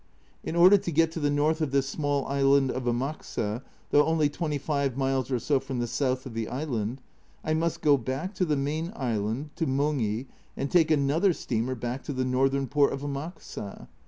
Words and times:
In 0.43 0.55
order 0.55 0.77
to 0.79 0.91
get 0.91 1.11
to 1.11 1.19
the 1.19 1.29
north 1.29 1.61
of 1.61 1.69
this 1.69 1.87
small 1.87 2.25
island 2.25 2.71
of 2.71 2.85
Amakusa, 2.87 3.61
though 3.91 4.03
only 4.03 4.29
25 4.29 4.97
miles 4.97 5.29
or 5.29 5.37
so 5.37 5.59
from 5.59 5.77
the 5.77 5.85
south 5.85 6.25
of 6.25 6.33
the 6.33 6.47
island, 6.47 7.01
I 7.43 7.53
must 7.53 7.81
go 7.81 7.97
back 7.97 8.33
to 8.37 8.45
the 8.45 8.57
main 8.57 8.91
island, 8.95 9.51
to 9.57 9.67
Mogi, 9.67 10.25
and 10.57 10.71
take 10.71 10.89
another 10.89 11.33
steamer 11.33 11.75
back 11.75 12.01
to 12.05 12.13
the 12.13 12.25
northern 12.25 12.65
port 12.65 12.93
of 12.93 13.03
Amakusa 13.03 13.89